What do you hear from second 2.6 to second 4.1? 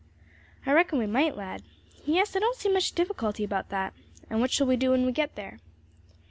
much difficulty about that.